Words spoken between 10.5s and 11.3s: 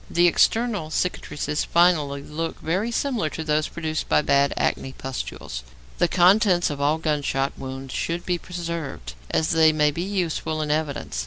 in evidence.